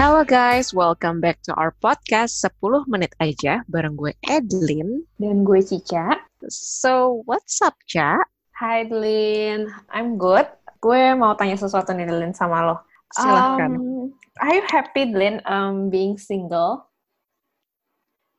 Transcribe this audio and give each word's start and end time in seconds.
Hello 0.00 0.24
guys, 0.24 0.72
welcome 0.72 1.20
back 1.20 1.44
to 1.44 1.52
our 1.60 1.76
podcast 1.76 2.40
10 2.40 2.88
menit 2.88 3.12
aja 3.20 3.60
bareng 3.68 4.00
gue 4.00 4.16
Edlin. 4.24 5.04
Dan 5.20 5.44
gue 5.44 5.60
Cica. 5.60 6.16
So, 6.48 7.20
what's 7.28 7.60
up, 7.60 7.76
Ca? 7.84 8.16
Hai 8.56 8.88
Edlin, 8.88 9.68
I'm 9.92 10.16
good. 10.16 10.48
Gue 10.80 11.12
mau 11.12 11.36
tanya 11.36 11.60
sesuatu 11.60 11.92
nih 11.92 12.08
Edlin 12.08 12.32
sama 12.32 12.64
lo. 12.64 12.80
Silahkan. 13.12 13.76
Um, 13.76 14.16
are 14.40 14.56
you 14.56 14.64
happy 14.72 15.04
Edlin 15.04 15.44
um, 15.44 15.92
being 15.92 16.16
single? 16.16 16.88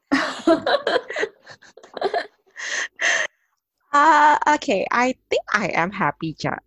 Uh, 3.91 4.39
okay, 4.55 4.87
I 4.89 5.13
think 5.29 5.45
I 5.51 5.69
am 5.77 5.93
happy, 5.93 6.33
Ca. 6.33 6.57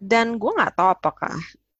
Dan 0.00 0.40
gue 0.40 0.56
nggak 0.56 0.78
tahu 0.78 0.94
apakah 0.94 1.36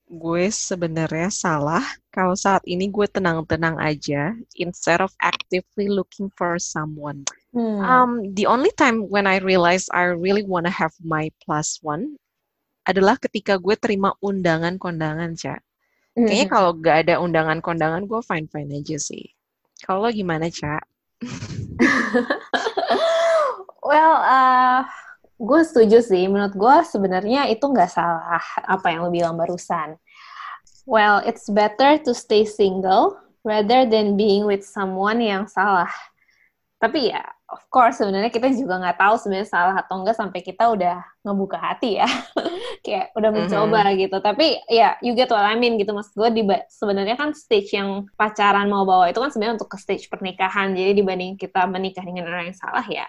gue 0.08 0.48
sebenarnya 0.48 1.28
salah 1.28 1.84
kalau 2.08 2.32
saat 2.32 2.64
ini 2.64 2.88
gue 2.88 3.04
tenang-tenang 3.04 3.76
aja 3.76 4.32
instead 4.56 5.04
of 5.04 5.12
actively 5.20 5.92
looking 5.92 6.32
for 6.32 6.56
someone. 6.56 7.28
Hmm. 7.52 7.80
Um, 7.80 8.10
the 8.32 8.48
only 8.48 8.72
time 8.72 9.08
when 9.12 9.28
I 9.28 9.40
realize 9.44 9.88
I 9.92 10.12
really 10.16 10.44
wanna 10.44 10.72
have 10.72 10.96
my 11.04 11.28
plus 11.44 11.78
one 11.84 12.16
adalah 12.88 13.20
ketika 13.20 13.60
gue 13.60 13.76
terima 13.76 14.16
undangan 14.24 14.80
kondangan, 14.80 15.36
Ca. 15.36 15.60
Kayaknya 16.16 16.46
Hmm. 16.48 16.54
kalau 16.56 16.70
gak 16.80 16.96
ada 17.06 17.14
undangan 17.20 17.60
kondangan 17.60 18.08
gue 18.08 18.20
fine-fine 18.24 18.80
aja 18.80 18.96
sih. 18.96 19.28
Kalau 19.84 20.08
gimana, 20.10 20.48
Ca? 20.48 20.80
well, 23.88 24.14
uh, 24.24 24.82
gue 25.38 25.60
setuju 25.62 26.02
sih. 26.02 26.26
Menurut 26.26 26.54
gue 26.58 26.76
sebenarnya 26.84 27.46
itu 27.48 27.62
nggak 27.62 27.90
salah 27.90 28.42
apa 28.66 28.86
yang 28.90 29.06
lo 29.06 29.10
bilang 29.14 29.38
barusan. 29.38 29.96
Well, 30.88 31.22
it's 31.22 31.46
better 31.46 32.00
to 32.02 32.12
stay 32.16 32.48
single 32.48 33.20
rather 33.46 33.86
than 33.86 34.18
being 34.18 34.44
with 34.48 34.66
someone 34.66 35.22
yang 35.22 35.46
salah. 35.46 35.92
Tapi 36.78 37.10
ya, 37.10 37.22
of 37.50 37.60
course 37.74 37.98
sebenarnya 37.98 38.30
kita 38.30 38.54
juga 38.54 38.78
nggak 38.78 38.98
tahu 39.02 39.14
sebenarnya 39.18 39.50
salah 39.50 39.74
atau 39.82 39.98
enggak 39.98 40.16
sampai 40.16 40.40
kita 40.46 40.70
udah 40.70 41.02
ngebuka 41.26 41.58
hati 41.58 41.98
ya. 41.98 42.08
Kayak 42.86 43.12
udah 43.18 43.30
mencoba 43.34 43.82
gitu. 43.98 44.16
Tapi 44.22 44.62
ya, 44.70 44.96
you 45.02 45.12
get 45.12 45.28
what 45.28 45.42
I 45.42 45.58
mean 45.58 45.76
gitu. 45.76 45.90
Maksud 45.92 46.14
gue 46.14 46.30
di 46.38 46.42
sebenarnya 46.70 47.18
kan 47.18 47.34
stage 47.34 47.74
yang 47.74 48.06
pacaran 48.14 48.70
mau 48.70 48.86
bawa 48.86 49.10
itu 49.10 49.18
kan 49.18 49.28
sebenarnya 49.28 49.60
untuk 49.60 49.70
ke 49.74 49.78
stage 49.78 50.06
pernikahan. 50.08 50.72
Jadi 50.72 51.02
dibanding 51.02 51.34
kita 51.36 51.66
menikah 51.66 52.06
dengan 52.06 52.30
orang 52.30 52.48
yang 52.48 52.58
salah 52.58 52.86
ya, 52.86 53.04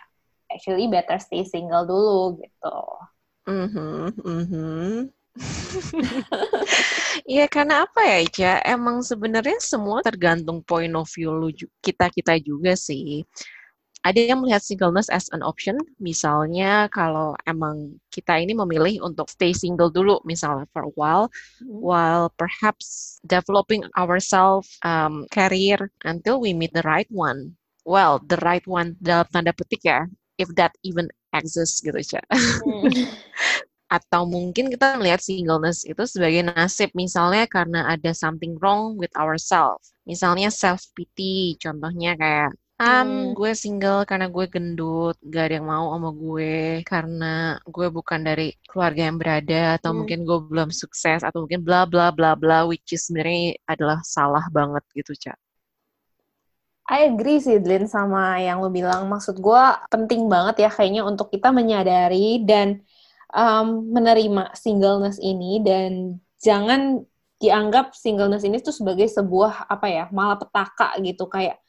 actually 0.53 0.87
better 0.89 1.17
stay 1.21 1.43
single 1.45 1.85
dulu 1.85 2.41
gitu. 2.41 2.75
Mhm, 3.47 4.13
mhm. 4.23 5.09
Iya 7.29 7.45
karena 7.47 7.85
apa 7.87 8.01
ya 8.03 8.17
Ica? 8.25 8.51
Emang 8.65 9.01
sebenarnya 9.05 9.57
semua 9.61 10.03
tergantung 10.03 10.59
point 10.65 10.91
of 10.97 11.07
view 11.15 11.31
lu 11.31 11.49
kita 11.85 12.09
kita 12.11 12.35
juga 12.41 12.73
sih. 12.75 13.23
Ada 13.99 14.31
yang 14.31 14.39
melihat 14.39 14.63
singleness 14.63 15.11
as 15.11 15.27
an 15.35 15.43
option, 15.43 15.75
misalnya 15.99 16.87
kalau 16.87 17.35
emang 17.43 17.99
kita 18.15 18.39
ini 18.39 18.55
memilih 18.55 19.03
untuk 19.03 19.27
stay 19.27 19.51
single 19.51 19.91
dulu, 19.91 20.23
misalnya 20.23 20.63
for 20.71 20.87
a 20.87 20.93
while, 20.95 21.27
while 21.67 22.31
perhaps 22.39 23.19
developing 23.27 23.83
ourselves 23.99 24.71
um, 24.87 25.27
career 25.35 25.91
until 26.07 26.39
we 26.39 26.55
meet 26.55 26.71
the 26.71 26.85
right 26.87 27.11
one. 27.11 27.59
Well, 27.83 28.23
the 28.23 28.39
right 28.39 28.63
one 28.63 28.95
dalam 29.03 29.27
tanda 29.35 29.51
petik 29.51 29.83
ya, 29.83 30.07
if 30.39 30.49
that 30.55 30.71
even 30.87 31.05
exists 31.35 31.83
gitu 31.83 31.99
Ca. 32.01 32.21
Hmm. 32.63 32.89
atau 33.89 34.21
mungkin 34.29 34.69
kita 34.69 35.01
melihat 35.01 35.17
singleness 35.17 35.81
itu 35.81 36.05
sebagai 36.05 36.45
nasib 36.45 36.93
misalnya 36.93 37.49
karena 37.49 37.89
ada 37.89 38.13
something 38.13 38.53
wrong 38.61 38.93
with 39.01 39.09
ourselves 39.17 39.97
misalnya 40.05 40.53
self 40.53 40.81
pity 40.93 41.57
contohnya 41.57 42.13
kayak 42.17 42.49
um 42.79 43.09
Hmm. 43.09 43.35
gue 43.35 43.51
single 43.57 44.05
karena 44.07 44.29
gue 44.31 44.45
gendut 44.47 45.15
gak 45.33 45.51
ada 45.51 45.55
yang 45.59 45.67
mau 45.67 45.91
sama 45.97 46.09
gue 46.15 46.85
karena 46.87 47.59
gue 47.67 47.87
bukan 47.91 48.19
dari 48.23 48.55
keluarga 48.69 49.01
yang 49.09 49.17
berada 49.19 49.61
atau 49.81 49.91
Hmm. 49.91 49.99
mungkin 50.05 50.19
gue 50.23 50.37
belum 50.47 50.69
sukses 50.71 51.25
atau 51.25 51.43
mungkin 51.43 51.65
bla 51.65 51.83
bla 51.89 52.13
bla 52.13 52.37
bla 52.39 52.63
which 52.69 52.93
is 52.95 53.09
sebenarnya 53.09 53.57
adalah 53.67 53.99
salah 54.05 54.45
banget 54.53 54.83
gitu 54.95 55.11
Ca. 55.27 55.33
I 56.89 57.05
agree 57.13 57.37
sih, 57.37 57.61
Dlin, 57.61 57.85
sama 57.85 58.41
yang 58.41 58.65
lo 58.65 58.69
bilang. 58.73 59.05
Maksud 59.13 59.37
gue 59.37 59.63
penting 59.93 60.25
banget 60.25 60.65
ya 60.65 60.69
kayaknya 60.73 61.05
untuk 61.05 61.29
kita 61.29 61.53
menyadari 61.53 62.41
dan 62.49 62.81
um, 63.29 63.85
menerima 63.93 64.57
singleness 64.57 65.21
ini 65.21 65.61
dan 65.61 66.17
jangan 66.41 67.05
dianggap 67.37 67.93
singleness 67.93 68.43
ini 68.43 68.57
tuh 68.59 68.73
sebagai 68.73 69.05
sebuah 69.05 69.69
apa 69.69 69.87
ya 69.87 70.03
malapetaka 70.11 70.97
gitu 71.05 71.29
kayak 71.29 71.61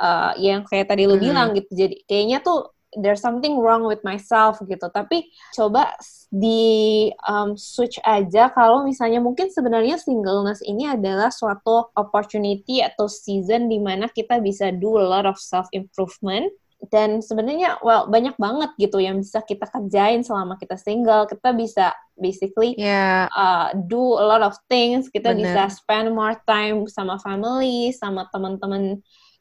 uh, 0.00 0.32
yang 0.40 0.64
kayak 0.64 0.88
tadi 0.88 1.04
lo 1.04 1.20
Hmm. 1.20 1.24
bilang 1.24 1.48
gitu. 1.52 1.68
Jadi 1.76 2.08
kayaknya 2.08 2.40
tuh 2.40 2.72
there's 3.00 3.20
something 3.20 3.56
wrong 3.60 3.84
with 3.88 4.00
myself 4.04 4.60
gitu. 4.64 4.88
Tapi 4.92 5.32
coba 5.56 5.96
di 6.28 7.08
um, 7.28 7.56
switch 7.56 7.96
aja 8.04 8.52
kalau 8.52 8.84
misalnya 8.84 9.20
mungkin 9.20 9.48
sebenarnya 9.48 10.00
singleness 10.00 10.60
ini 10.64 10.88
adalah 10.88 11.32
suatu 11.32 11.92
opportunity 11.96 12.84
atau 12.84 13.08
season 13.08 13.68
di 13.68 13.80
mana 13.80 14.08
kita 14.12 14.40
bisa 14.40 14.72
do 14.72 14.96
a 15.00 15.04
lot 15.04 15.24
of 15.24 15.36
self 15.40 15.68
improvement 15.72 16.48
dan 16.90 17.22
sebenarnya 17.22 17.78
well 17.86 18.10
banyak 18.10 18.34
banget 18.42 18.74
gitu 18.74 18.98
yang 18.98 19.22
bisa 19.22 19.38
kita 19.46 19.70
kerjain 19.70 20.26
selama 20.26 20.58
kita 20.58 20.74
single 20.74 21.30
kita 21.30 21.54
bisa 21.54 21.94
basically 22.18 22.74
ya 22.74 23.30
uh, 23.30 23.70
do 23.86 24.18
a 24.18 24.24
lot 24.26 24.42
of 24.42 24.58
things 24.66 25.06
kita 25.06 25.30
Bener. 25.30 25.46
bisa 25.46 25.78
spend 25.78 26.10
more 26.10 26.34
time 26.42 26.82
sama 26.90 27.22
family 27.22 27.94
sama 27.94 28.26
teman-teman 28.34 28.98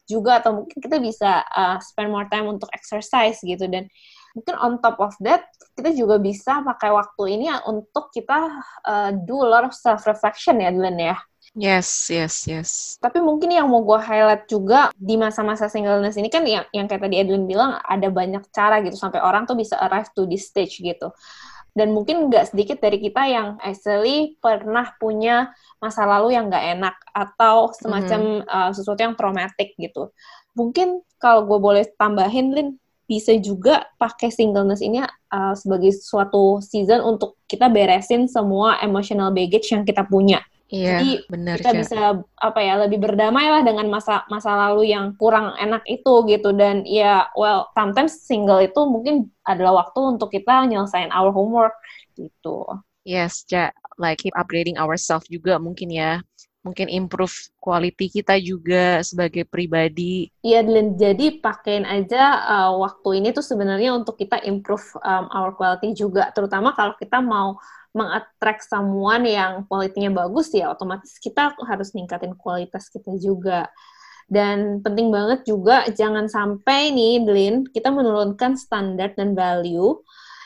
juga 0.10 0.44
atau 0.44 0.64
mungkin 0.64 0.78
kita 0.78 0.98
bisa 0.98 1.46
uh, 1.52 1.78
spend 1.82 2.10
more 2.10 2.28
time 2.28 2.48
untuk 2.50 2.70
exercise 2.74 3.40
gitu. 3.42 3.66
Dan 3.68 3.88
mungkin 4.36 4.56
on 4.60 4.74
top 4.80 4.98
of 5.04 5.14
that 5.24 5.48
kita 5.76 5.92
juga 5.92 6.20
bisa 6.20 6.64
pakai 6.64 6.92
waktu 6.92 7.24
ini 7.40 7.52
untuk 7.68 8.12
kita 8.16 8.50
uh, 8.88 9.12
do 9.28 9.44
a 9.44 9.48
lot 9.48 9.64
of 9.68 9.74
self 9.76 10.08
reflection 10.08 10.60
ya 10.64 10.72
Glenn 10.72 11.00
ya. 11.00 11.18
Yes 11.52 12.08
yes 12.08 12.48
yes. 12.48 12.70
Tapi 13.04 13.20
mungkin 13.20 13.52
yang 13.52 13.68
mau 13.68 13.84
gue 13.84 14.00
highlight 14.00 14.48
juga 14.48 14.88
di 14.96 15.20
masa-masa 15.20 15.68
singleness 15.68 16.16
ini 16.16 16.32
kan 16.32 16.48
yang 16.48 16.64
yang 16.72 16.88
kayak 16.88 17.04
tadi 17.04 17.20
Edwin 17.20 17.44
bilang 17.44 17.76
ada 17.84 18.08
banyak 18.08 18.48
cara 18.56 18.80
gitu 18.80 18.96
sampai 18.96 19.20
orang 19.20 19.44
tuh 19.44 19.60
bisa 19.60 19.76
arrive 19.76 20.08
to 20.16 20.24
this 20.32 20.48
stage 20.48 20.80
gitu 20.80 21.12
dan 21.72 21.96
mungkin 21.96 22.28
nggak 22.28 22.52
sedikit 22.52 22.84
dari 22.84 23.00
kita 23.00 23.24
yang 23.32 23.56
actually 23.64 24.36
pernah 24.44 24.92
punya 25.00 25.56
masa 25.80 26.04
lalu 26.04 26.36
yang 26.36 26.52
nggak 26.52 26.66
enak 26.80 26.96
atau 27.16 27.72
semacam 27.72 28.44
uh, 28.44 28.72
sesuatu 28.76 29.00
yang 29.00 29.16
traumatik 29.16 29.76
gitu. 29.80 30.12
Mungkin 30.52 31.00
kalau 31.16 31.48
gue 31.48 31.59
boleh 31.64 31.88
tambahin 31.96 32.52
Lin 32.52 32.70
bisa 33.08 33.36
juga 33.40 33.88
pakai 34.00 34.32
singleness 34.32 34.80
ini 34.80 35.04
uh, 35.04 35.56
sebagai 35.56 35.92
suatu 35.96 36.64
season 36.64 37.04
untuk 37.04 37.40
kita 37.48 37.68
beresin 37.68 38.28
semua 38.28 38.80
emotional 38.80 39.32
baggage 39.32 39.72
yang 39.72 39.84
kita 39.84 40.08
punya 40.08 40.40
iya 40.72 41.04
Jadi, 41.04 41.09
benar 41.28 41.56
kita 41.59 41.72
Ca. 41.76 41.80
bisa 41.84 42.00
apa 42.40 42.59
ya 42.64 42.74
lebih 42.80 43.04
berdamai 43.04 43.46
lah 43.52 43.62
dengan 43.62 43.92
masa 43.92 44.24
masa 44.32 44.56
lalu 44.56 44.96
yang 44.96 45.14
kurang 45.20 45.52
enak 45.59 45.84
itu 45.86 46.24
gitu 46.32 46.56
dan 46.56 46.88
ya 46.88 47.28
well 47.36 47.68
sometimes 47.76 48.24
single 48.24 48.64
itu 48.64 48.80
mungkin 48.88 49.28
adalah 49.44 49.84
waktu 49.86 50.00
untuk 50.16 50.32
kita 50.32 50.66
nyelesain 50.72 51.12
our 51.12 51.30
homework 51.36 51.76
gitu. 52.16 52.66
Yes, 53.02 53.42
ja, 53.50 53.74
like 53.98 54.22
keep 54.22 54.36
upgrading 54.38 54.78
ourselves 54.78 55.26
juga 55.26 55.58
mungkin 55.58 55.90
ya. 55.90 56.22
Mungkin 56.62 56.94
improve 56.94 57.34
quality 57.58 58.22
kita 58.22 58.38
juga 58.38 59.02
sebagai 59.02 59.50
pribadi. 59.50 60.30
Iya, 60.46 60.62
dan 60.62 60.94
jadi 60.94 61.42
pakein 61.42 61.90
aja 61.90 62.38
uh, 62.46 62.72
waktu 62.78 63.18
ini 63.18 63.34
tuh 63.34 63.42
sebenarnya 63.42 63.98
untuk 63.98 64.22
kita 64.22 64.38
improve 64.46 64.86
um, 65.02 65.26
our 65.34 65.58
quality 65.58 65.98
juga, 65.98 66.30
terutama 66.38 66.78
kalau 66.78 66.94
kita 67.02 67.18
mau 67.18 67.58
mengattract 67.91 68.63
someone 68.68 69.28
yang 69.28 69.67
kualitinya 69.67 70.23
bagus 70.26 70.52
ya, 70.55 70.72
otomatis 70.72 71.16
kita 71.20 71.55
harus 71.67 71.91
ningkatin 71.91 72.35
kualitas 72.40 72.88
kita 72.88 73.16
juga. 73.20 73.67
Dan 74.32 74.79
penting 74.79 75.11
banget 75.11 75.43
juga 75.43 75.84
jangan 75.91 76.32
sampai 76.32 76.96
nih, 76.96 77.20
Lin, 77.28 77.67
kita 77.67 77.91
menurunkan 77.91 78.55
standar 78.55 79.11
dan 79.11 79.35
value, 79.35 79.99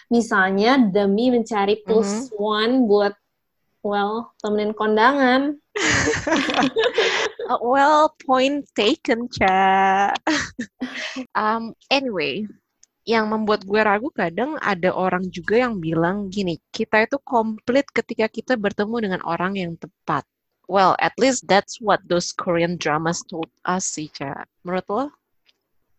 misalnya 0.10 0.82
demi 0.82 1.30
mencari 1.30 1.86
plus 1.86 2.34
one 2.34 2.90
buat 2.90 3.14
well 3.86 4.34
temenin 4.42 4.74
kondangan. 4.74 5.62
Well, 7.62 8.18
point 8.26 8.66
taken, 8.74 9.30
Ca. 9.30 10.18
um, 11.38 11.78
anyway, 11.94 12.50
yang 13.14 13.26
membuat 13.34 13.62
gue 13.70 13.82
ragu 13.90 14.10
kadang 14.22 14.52
ada 14.72 14.90
orang 15.06 15.24
juga 15.38 15.56
yang 15.64 15.76
bilang 15.86 16.18
gini, 16.36 16.56
kita 16.78 16.98
itu 17.06 17.18
komplit 17.34 17.86
ketika 17.98 18.26
kita 18.38 18.54
bertemu 18.66 18.96
dengan 19.06 19.22
orang 19.34 19.54
yang 19.62 19.74
tepat. 19.84 20.24
Well, 20.68 20.94
at 21.08 21.14
least 21.22 21.46
that's 21.52 21.76
what 21.88 22.02
those 22.12 22.30
Korean 22.34 22.74
dramas 22.82 23.20
told 23.32 23.50
us 23.74 23.86
sih, 23.94 24.10
Ca. 24.18 24.46
Menurut 24.66 24.86
lo? 24.90 25.04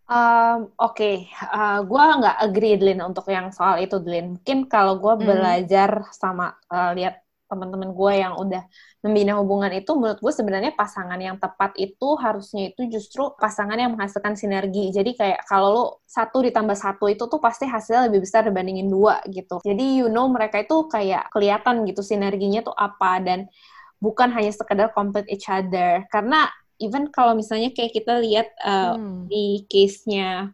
Um, 0.07 0.71
Oke, 0.79 1.27
uh, 1.55 1.83
gue 1.91 2.03
nggak 2.19 2.37
agree, 2.47 2.79
Dlin, 2.79 3.01
untuk 3.09 3.27
yang 3.37 3.51
soal 3.51 3.83
itu, 3.83 3.97
Dlin. 3.99 4.25
Mungkin 4.39 4.59
kalau 4.73 4.95
gue 5.03 5.15
Hmm. 5.19 5.27
belajar 5.29 5.91
sama 6.15 6.55
uh, 6.71 6.95
lihat 6.95 7.26
teman-teman 7.47 7.95
gue 7.95 8.13
yang 8.19 8.35
udah 8.39 8.63
membina 9.03 9.39
hubungan 9.39 9.71
itu 9.75 9.95
menurut 9.95 10.19
gue 10.19 10.33
sebenarnya 10.35 10.75
pasangan 10.75 11.19
yang 11.19 11.39
tepat 11.39 11.75
itu 11.79 12.09
harusnya 12.19 12.75
itu 12.75 12.91
justru 12.91 13.31
pasangan 13.39 13.79
yang 13.79 13.95
menghasilkan 13.95 14.35
sinergi. 14.35 14.91
Jadi 14.91 15.15
kayak 15.15 15.47
kalau 15.47 15.69
lo 15.71 15.85
satu 16.07 16.43
ditambah 16.43 16.75
satu 16.75 17.07
itu 17.07 17.25
tuh 17.27 17.39
pasti 17.39 17.65
hasilnya 17.71 18.11
lebih 18.11 18.27
besar 18.27 18.45
dibandingin 18.47 18.91
dua 18.91 19.23
gitu. 19.31 19.63
Jadi 19.63 20.03
you 20.03 20.11
know 20.11 20.27
mereka 20.27 20.63
itu 20.63 20.91
kayak 20.91 21.31
kelihatan 21.31 21.87
gitu 21.87 22.03
sinerginya 22.03 22.67
tuh 22.67 22.75
apa 22.75 23.23
dan 23.23 23.47
bukan 24.03 24.29
hanya 24.35 24.53
sekedar 24.53 24.91
complete 24.93 25.31
each 25.31 25.47
other. 25.47 26.05
Karena 26.11 26.51
even 26.83 27.09
kalau 27.09 27.33
misalnya 27.33 27.73
kayak 27.73 27.93
kita 27.97 28.21
lihat 28.21 28.49
uh, 28.61 28.97
hmm. 28.97 29.31
di 29.31 29.65
case-nya 29.71 30.53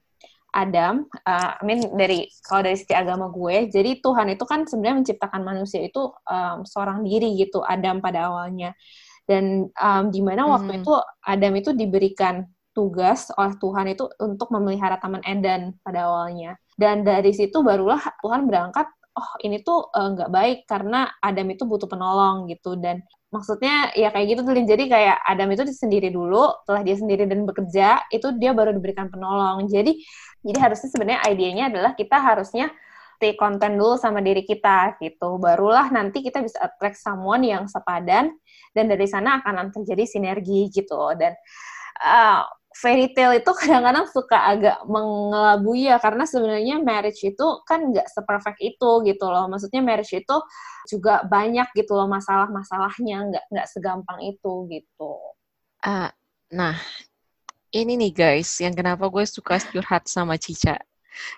Adam, 0.52 1.08
uh, 1.24 1.50
I 1.56 1.62
mean 1.64 1.96
dari 1.96 2.28
kalau 2.44 2.60
dari 2.60 2.76
sisi 2.76 2.92
agama 2.92 3.32
gue, 3.32 3.72
jadi 3.72 4.04
Tuhan 4.04 4.36
itu 4.36 4.44
kan 4.44 4.68
sebenarnya 4.68 4.96
menciptakan 5.00 5.42
manusia 5.42 5.80
itu 5.80 6.12
um, 6.28 6.68
seorang 6.68 7.00
diri 7.02 7.32
gitu, 7.40 7.64
Adam 7.64 8.04
pada 8.04 8.28
awalnya. 8.28 8.76
Dan 9.24 9.72
um, 9.72 10.04
di 10.12 10.20
mana 10.20 10.44
hmm. 10.44 10.52
waktu 10.52 10.72
itu 10.84 10.92
Adam 11.24 11.52
itu 11.56 11.70
diberikan 11.72 12.44
tugas 12.76 13.28
oleh 13.36 13.56
Tuhan 13.56 13.86
itu 13.92 14.04
untuk 14.20 14.48
memelihara 14.52 15.00
Taman 15.00 15.24
Eden 15.24 15.76
pada 15.80 16.08
awalnya. 16.08 16.56
Dan 16.76 17.04
dari 17.04 17.32
situ 17.32 17.60
barulah 17.64 18.00
Tuhan 18.20 18.48
berangkat, 18.48 18.88
oh 19.12 19.30
ini 19.44 19.60
tuh 19.60 19.88
eh, 19.92 20.08
nggak 20.16 20.30
uh, 20.30 20.32
baik 20.32 20.58
karena 20.64 21.08
Adam 21.20 21.46
itu 21.52 21.64
butuh 21.68 21.88
penolong 21.90 22.48
gitu. 22.48 22.76
Dan 22.80 23.04
maksudnya 23.32 23.92
ya 23.96 24.12
kayak 24.12 24.26
gitu 24.36 24.40
tuh 24.44 24.54
jadi 24.54 24.84
kayak 24.88 25.16
Adam 25.24 25.48
itu 25.52 25.62
sendiri 25.72 26.08
dulu 26.12 26.52
setelah 26.64 26.82
dia 26.84 26.96
sendiri 27.00 27.24
dan 27.24 27.48
bekerja 27.48 28.04
itu 28.12 28.28
dia 28.40 28.52
baru 28.56 28.72
diberikan 28.76 29.08
penolong. 29.12 29.68
Jadi 29.68 30.00
jadi 30.42 30.58
harusnya 30.58 30.88
sebenarnya 30.90 31.20
idenya 31.30 31.64
adalah 31.70 31.92
kita 31.94 32.16
harusnya 32.18 32.66
stay 33.22 33.38
konten 33.38 33.78
dulu 33.78 33.94
sama 34.00 34.18
diri 34.18 34.42
kita 34.42 34.98
gitu. 34.98 35.38
Barulah 35.38 35.94
nanti 35.94 36.26
kita 36.26 36.42
bisa 36.42 36.58
attract 36.58 36.98
someone 36.98 37.46
yang 37.46 37.70
sepadan 37.70 38.34
dan 38.74 38.84
dari 38.90 39.06
sana 39.06 39.38
akan 39.38 39.70
terjadi 39.70 40.04
sinergi 40.08 40.66
gitu. 40.74 41.14
Dan 41.14 41.30
uh, 42.02 42.42
fairy 42.76 43.12
tale 43.12 43.40
itu 43.40 43.52
kadang-kadang 43.60 44.06
suka 44.08 44.38
agak 44.38 44.78
mengelabui 44.88 45.88
ya 45.88 45.96
karena 46.00 46.24
sebenarnya 46.24 46.80
marriage 46.80 47.22
itu 47.22 47.46
kan 47.68 47.92
nggak 47.92 48.08
seperfect 48.08 48.60
itu 48.60 48.90
gitu 49.06 49.26
loh. 49.28 49.46
Maksudnya 49.48 49.80
marriage 49.84 50.12
itu 50.16 50.36
juga 50.88 51.22
banyak 51.26 51.70
gitu 51.76 51.94
loh 51.94 52.08
masalah-masalahnya 52.10 53.30
nggak 53.30 53.44
nggak 53.52 53.66
segampang 53.70 54.18
itu 54.24 54.52
gitu. 54.72 55.12
Uh, 55.82 56.10
nah 56.50 56.76
ini 57.72 57.96
nih 57.98 58.12
guys 58.12 58.50
yang 58.60 58.76
kenapa 58.76 59.08
gue 59.08 59.24
suka 59.24 59.60
curhat 59.60 60.08
sama 60.08 60.36
Cica. 60.36 60.78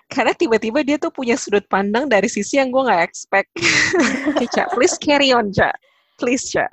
Karena 0.07 0.31
tiba-tiba 0.31 0.87
dia 0.87 0.95
tuh 0.95 1.11
punya 1.11 1.35
sudut 1.35 1.67
pandang 1.67 2.07
dari 2.07 2.31
sisi 2.31 2.55
yang 2.55 2.71
gue 2.71 2.83
nggak 2.87 3.03
expect. 3.03 3.51
Cica 4.39 4.71
please 4.71 4.95
carry 4.95 5.35
on 5.35 5.51
Cica. 5.51 5.75
Please 6.15 6.47
Cica 6.47 6.71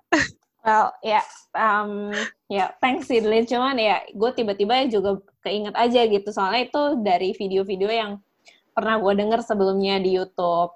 Well, 0.62 0.94
ya, 1.02 1.18
yeah, 1.18 1.24
um, 1.58 2.14
ya, 2.46 2.54
yeah, 2.54 2.68
thanks 2.78 3.10
Sidlin. 3.10 3.42
Cuman 3.50 3.74
ya, 3.82 4.06
gue 4.14 4.30
tiba-tiba 4.30 4.86
juga 4.86 5.18
keinget 5.42 5.74
aja 5.74 6.06
gitu. 6.06 6.28
Soalnya 6.30 6.70
itu 6.70 6.82
dari 7.02 7.34
video-video 7.34 7.90
yang 7.90 8.22
pernah 8.70 9.02
gue 9.02 9.12
denger 9.18 9.42
sebelumnya 9.42 9.98
di 9.98 10.14
YouTube. 10.14 10.70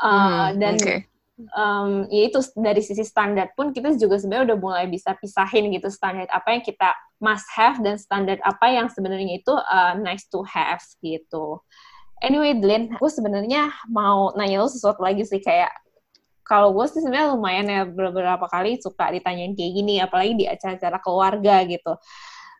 Uh, 0.00 0.08
hmm, 0.48 0.48
dan 0.58 0.74
okay. 0.80 0.98
um, 1.54 2.08
ya 2.08 2.32
itu 2.32 2.40
dari 2.58 2.80
sisi 2.80 3.04
standar 3.04 3.52
pun 3.54 3.70
kita 3.70 3.94
juga 4.00 4.18
sebenarnya 4.18 4.56
udah 4.56 4.58
mulai 4.58 4.84
bisa 4.90 5.14
pisahin 5.14 5.70
gitu 5.70 5.92
standar 5.92 6.26
apa 6.32 6.58
yang 6.58 6.64
kita 6.64 6.90
must 7.22 7.46
have 7.54 7.78
dan 7.84 7.94
standar 8.00 8.40
apa 8.42 8.66
yang 8.66 8.90
sebenarnya 8.90 9.38
itu 9.38 9.52
uh, 9.54 9.94
nice 10.00 10.26
to 10.26 10.42
have 10.42 10.82
gitu. 11.04 11.60
Anyway, 12.24 12.56
Dlin, 12.56 12.96
gue 12.96 13.10
sebenarnya 13.12 13.70
mau 13.90 14.32
nanya 14.38 14.62
lo 14.64 14.70
sesuatu 14.70 15.02
lagi 15.04 15.26
sih 15.26 15.42
kayak 15.42 15.70
kalau 16.42 16.74
gue 16.74 16.86
sih 16.90 17.00
sebenarnya 17.00 17.34
lumayan 17.34 17.66
ya 17.66 17.82
beberapa 17.86 18.46
kali 18.50 18.78
suka 18.82 19.10
ditanyain 19.14 19.54
kayak 19.54 19.72
gini, 19.72 19.94
apalagi 20.02 20.32
di 20.38 20.44
acara-acara 20.46 20.98
keluarga 20.98 21.56
gitu. 21.66 21.92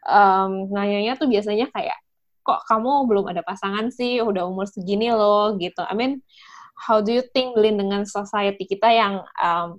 Um, 0.03 0.71
nanyanya 0.71 1.15
tuh 1.15 1.31
biasanya 1.31 1.71
kayak, 1.71 1.99
kok 2.43 2.63
kamu 2.67 3.07
belum 3.07 3.25
ada 3.31 3.43
pasangan 3.47 3.91
sih, 3.91 4.23
udah 4.23 4.47
umur 4.47 4.67
segini 4.67 5.11
loh 5.11 5.55
gitu. 5.59 5.83
I 5.87 5.95
mean, 5.95 6.23
how 6.75 7.03
do 7.03 7.15
you 7.15 7.23
think 7.35 7.55
Lin 7.55 7.79
dengan 7.79 8.03
society 8.07 8.67
kita 8.67 8.91
yang, 8.91 9.23
um, 9.39 9.79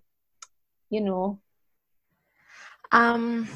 you 0.87 1.03
know? 1.03 1.39
Um, 2.93 3.49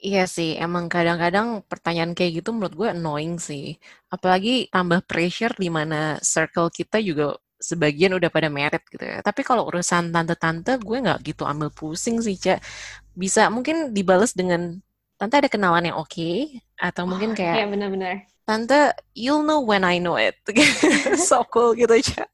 Iya 0.00 0.24
sih, 0.24 0.56
emang 0.56 0.88
kadang-kadang 0.88 1.60
pertanyaan 1.68 2.16
kayak 2.16 2.40
gitu 2.40 2.56
menurut 2.56 2.72
gue 2.72 2.88
annoying 2.88 3.36
sih. 3.36 3.76
Apalagi 4.08 4.72
tambah 4.72 5.04
pressure 5.04 5.52
di 5.60 5.68
mana 5.68 6.16
circle 6.24 6.72
kita 6.72 7.04
juga 7.04 7.36
sebagian 7.60 8.16
udah 8.16 8.32
pada 8.32 8.48
merit 8.48 8.82
gitu 8.88 9.04
ya. 9.04 9.20
Tapi 9.20 9.44
kalau 9.44 9.68
urusan 9.68 10.10
tante-tante 10.10 10.80
gue 10.80 10.98
nggak 11.04 11.20
gitu 11.22 11.44
ambil 11.44 11.68
pusing 11.68 12.18
sih, 12.24 12.34
Cak. 12.40 12.64
Bisa 13.12 13.52
mungkin 13.52 13.92
dibales 13.92 14.32
dengan 14.32 14.80
tante 15.20 15.36
ada 15.36 15.52
kenalan 15.52 15.92
yang 15.92 16.00
oke 16.00 16.08
okay, 16.08 16.64
atau 16.80 17.04
mungkin 17.04 17.36
kayak 17.36 17.60
Iya 17.60 17.66
benar-benar. 17.68 18.14
Tante, 18.48 18.96
you'll 19.14 19.44
know 19.44 19.62
when 19.62 19.84
I 19.84 20.00
know 20.00 20.16
it. 20.16 20.34
so 21.28 21.44
cool 21.52 21.76
gitu, 21.76 21.92
Cak. 22.00 22.26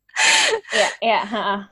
Iya, 0.72 0.88
iya, 1.04 1.20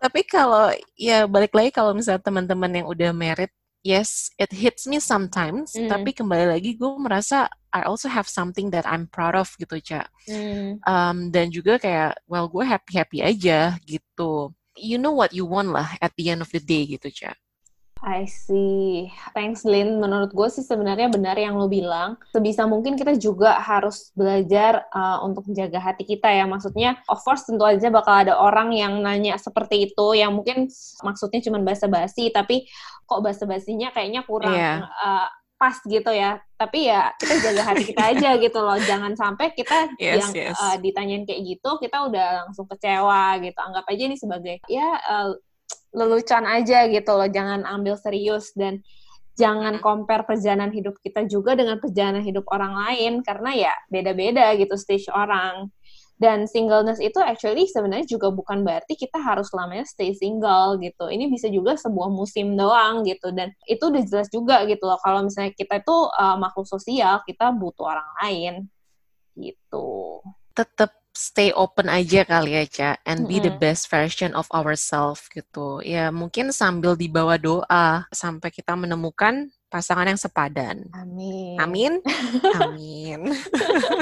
Tapi 0.05 0.21
kalau 0.29 0.69
ya 1.01 1.25
balik 1.25 1.57
lagi 1.57 1.73
kalau 1.73 1.97
misalnya 1.97 2.21
teman-teman 2.21 2.69
yang 2.77 2.87
udah 2.91 3.11
merit 3.17 3.49
yes, 3.85 4.33
it 4.41 4.51
hits 4.51 4.89
me 4.89 4.99
sometimes, 4.99 5.77
mm. 5.77 5.93
tapi 5.93 6.17
kembali 6.17 6.57
lagi 6.57 6.75
gue 6.75 6.91
merasa 6.97 7.47
I 7.71 7.85
also 7.85 8.09
have 8.09 8.27
something 8.27 8.73
that 8.73 8.89
I'm 8.89 9.07
proud 9.07 9.37
of 9.37 9.53
gitu, 9.61 9.79
Ca. 9.85 10.09
Mm. 10.27 10.81
Um, 10.89 11.19
dan 11.29 11.53
juga 11.53 11.77
kayak, 11.77 12.25
well, 12.25 12.49
gue 12.49 12.65
happy-happy 12.65 13.21
aja 13.21 13.77
gitu. 13.85 14.57
You 14.75 14.99
know 14.99 15.15
what 15.15 15.37
you 15.37 15.45
want 15.45 15.71
lah 15.71 15.95
at 16.01 16.17
the 16.17 16.33
end 16.33 16.41
of 16.41 16.51
the 16.51 16.63
day 16.65 16.89
gitu, 16.89 17.13
Ca. 17.13 17.37
I 18.05 18.29
see. 18.29 19.09
Thanks, 19.33 19.65
Lin. 19.65 19.97
Menurut 19.97 20.37
gue 20.37 20.49
sih 20.53 20.61
sebenarnya 20.61 21.09
benar 21.09 21.41
yang 21.41 21.57
lo 21.57 21.73
bilang. 21.73 22.21
Sebisa 22.29 22.69
mungkin 22.69 23.01
kita 23.01 23.17
juga 23.17 23.57
harus 23.57 24.13
belajar 24.13 24.85
uh, 24.93 25.25
untuk 25.25 25.49
menjaga 25.49 25.81
hati 25.81 26.05
kita 26.05 26.29
ya. 26.29 26.45
Maksudnya, 26.45 27.01
of 27.09 27.25
course 27.25 27.49
tentu 27.49 27.65
aja 27.65 27.89
bakal 27.89 28.29
ada 28.29 28.37
orang 28.37 28.77
yang 28.77 29.01
nanya 29.01 29.41
seperti 29.41 29.89
itu, 29.89 30.07
yang 30.13 30.37
mungkin 30.37 30.69
maksudnya 31.01 31.41
cuma 31.41 31.65
basa-basi, 31.65 32.29
tapi 32.29 32.69
kok 33.09 33.25
basa-basinya 33.25 33.89
kayaknya 33.97 34.21
kurang 34.29 34.53
yeah. 34.53 34.85
Iya. 34.85 34.93
uh, 35.01 35.29
pas 35.57 35.77
gitu 35.81 36.11
ya. 36.13 36.45
Tapi 36.61 36.79
ya 36.93 37.09
kita 37.17 37.35
jaga 37.41 37.63
hati 37.73 37.83
kita 37.89 38.03
aja 38.13 38.31
gitu 38.37 38.59
loh. 38.61 38.77
Jangan 38.85 39.17
sampai 39.17 39.57
kita 39.57 39.97
yes, 39.97 40.29
yang 40.29 40.53
yes. 40.53 40.57
Uh, 40.61 40.77
ditanyain 40.77 41.25
kayak 41.25 41.41
gitu, 41.41 41.81
kita 41.81 42.05
udah 42.05 42.45
langsung 42.45 42.69
kecewa 42.69 43.41
gitu. 43.41 43.57
Anggap 43.57 43.89
aja 43.89 44.03
ini 44.05 44.17
sebagai 44.21 44.61
ya 44.69 45.01
uh, 45.09 45.33
lelucon 45.95 46.45
aja 46.45 46.91
gitu 46.91 47.11
loh, 47.15 47.31
jangan 47.31 47.63
ambil 47.65 47.95
serius 47.95 48.51
dan 48.53 48.83
jangan 49.35 49.83
compare 49.83 50.27
perjalanan 50.27 50.71
hidup 50.71 50.99
kita 51.03 51.27
juga 51.27 51.59
dengan 51.59 51.79
perjalanan 51.83 52.23
hidup 52.23 52.47
orang 52.51 52.75
lain 52.75 53.23
karena 53.23 53.51
ya 53.71 53.75
beda-beda 53.91 54.55
gitu 54.59 54.75
stage 54.75 55.07
orang. 55.11 55.71
Dan 56.15 56.47
singleness 56.47 57.03
itu 57.03 57.19
actually 57.19 57.67
sebenarnya 57.67 58.07
juga 58.07 58.31
bukan 58.31 58.63
berarti 58.63 58.95
kita 58.95 59.19
harus 59.19 59.51
lamanya 59.51 59.83
stay 59.83 60.15
single 60.15 60.79
gitu. 60.79 61.11
Ini 61.11 61.27
bisa 61.27 61.51
juga 61.51 61.75
sebuah 61.75 62.07
musim 62.07 62.55
doang 62.55 63.03
gitu 63.03 63.35
dan 63.35 63.51
itu 63.67 63.83
udah 63.91 64.03
jelas 64.07 64.31
juga 64.31 64.63
gitu 64.71 64.87
loh 64.87 64.99
kalau 65.03 65.27
misalnya 65.27 65.51
kita 65.59 65.83
itu 65.83 65.97
uh, 66.15 66.39
makhluk 66.39 66.71
sosial, 66.71 67.19
kita 67.27 67.51
butuh 67.51 67.99
orang 67.99 68.11
lain 68.23 68.55
gitu. 69.35 70.23
Tetap 70.55 71.04
stay 71.15 71.55
open 71.55 71.87
aja 71.87 72.27
kali 72.27 72.59
ya, 72.59 72.65
Ca, 72.67 72.91
and 73.07 73.31
be 73.31 73.39
the 73.39 73.55
best 73.63 73.87
version 73.87 74.35
of 74.35 74.51
ourselves 74.51 75.31
gitu. 75.31 75.79
Ya, 75.87 76.11
mungkin 76.11 76.51
sambil 76.51 76.99
dibawa 76.99 77.39
doa 77.39 78.11
sampai 78.11 78.51
kita 78.51 78.75
menemukan 78.75 79.49
pasangan 79.71 80.11
yang 80.11 80.19
sepadan. 80.19 80.91
Amin. 80.95 81.59
Amin. 81.59 81.93
Amin. 82.59 83.31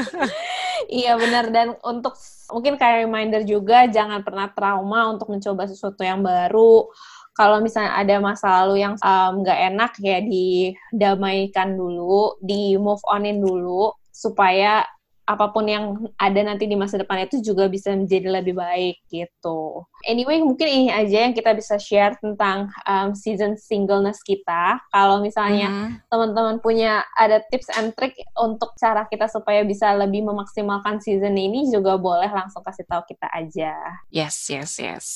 iya 0.93 1.17
benar 1.17 1.49
dan 1.49 1.77
untuk 1.81 2.17
mungkin 2.53 2.77
kayak 2.77 3.09
reminder 3.09 3.41
juga 3.49 3.89
jangan 3.89 4.21
pernah 4.21 4.53
trauma 4.53 5.09
untuk 5.13 5.33
mencoba 5.33 5.69
sesuatu 5.69 6.05
yang 6.05 6.21
baru. 6.21 6.89
Kalau 7.33 7.65
misalnya 7.65 7.97
ada 7.97 8.21
masa 8.21 8.61
lalu 8.61 8.85
yang 8.85 9.01
nggak 9.41 9.61
um, 9.65 9.69
enak 9.73 9.93
ya 10.05 10.21
didamaikan 10.21 11.73
dulu, 11.73 12.37
di 12.45 12.77
move 12.77 13.01
onin 13.09 13.41
dulu 13.41 13.97
supaya 14.13 14.85
apa 15.23 15.55
pun 15.55 15.65
yang 15.71 16.11
ada 16.19 16.41
nanti 16.43 16.67
di 16.67 16.75
masa 16.75 16.99
depan 16.99 17.25
itu 17.25 17.39
juga 17.39 17.71
bisa 17.71 17.95
menjadi 17.95 18.43
lebih 18.43 18.59
baik 18.59 19.07
gitu. 19.07 19.87
Anyway, 20.03 20.43
mungkin 20.43 20.67
ini 20.67 20.87
aja 20.91 21.31
yang 21.31 21.35
kita 21.35 21.55
bisa 21.55 21.79
share 21.79 22.19
tentang 22.19 22.67
um, 22.85 23.15
season 23.15 23.55
singleness 23.55 24.19
kita. 24.27 24.83
Kalau 24.91 25.23
misalnya 25.23 25.71
mm 25.71 25.79
-hmm. 25.79 25.91
teman-teman 26.11 26.57
punya 26.59 27.07
ada 27.15 27.39
tips 27.55 27.71
and 27.79 27.95
trick 27.95 28.19
untuk 28.35 28.75
cara 28.77 29.07
kita 29.07 29.31
supaya 29.31 29.63
bisa 29.63 29.95
lebih 29.95 30.27
memaksimalkan 30.27 30.99
season 30.99 31.39
ini 31.39 31.71
juga 31.71 31.95
boleh 31.95 32.29
langsung 32.29 32.67
kasih 32.67 32.87
tahu 32.91 33.07
kita 33.07 33.31
aja. 33.31 33.75
Yes, 34.11 34.51
yes, 34.51 34.83
yes. 34.83 35.07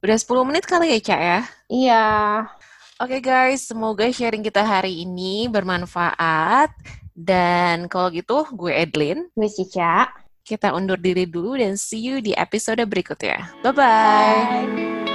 Udah 0.00 0.16
10 0.16 0.48
menit 0.48 0.64
kali 0.64 0.96
ya, 0.96 0.98
Cak 1.00 1.20
ya? 1.20 1.40
Iya. 1.68 2.06
Oke 3.00 3.16
okay 3.16 3.20
guys, 3.24 3.64
semoga 3.64 4.04
sharing 4.12 4.44
kita 4.44 4.60
hari 4.60 5.08
ini 5.08 5.48
bermanfaat. 5.48 6.68
Dan 7.20 7.84
kalau 7.92 8.08
gitu, 8.08 8.48
gue 8.56 8.72
Edlin. 8.72 9.28
Gue 9.36 9.50
Cica. 9.52 10.08
Kita 10.40 10.72
undur 10.72 10.96
diri 10.96 11.28
dulu 11.28 11.60
dan 11.60 11.76
see 11.76 12.00
you 12.00 12.24
di 12.24 12.32
episode 12.32 12.80
berikutnya. 12.88 13.52
Bye-bye. 13.60 13.76
bye 13.76 14.66
bye 14.66 15.09